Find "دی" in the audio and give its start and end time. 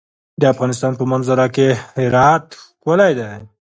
3.19-3.33